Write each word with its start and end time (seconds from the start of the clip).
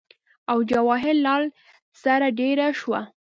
او 0.51 0.57
جواهر 0.71 1.15
لال 1.25 1.43
سره 2.01 2.27
دېره 2.37 2.67
شو 2.79 2.93